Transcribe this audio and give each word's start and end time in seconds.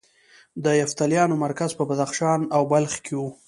د 0.63 0.65
یفتلیانو 0.81 1.39
مرکز 1.45 1.71
په 1.77 1.83
بدخشان 1.89 2.39
او 2.55 2.61
بلخ 2.71 2.93
کې 3.05 3.15
و 3.17 3.21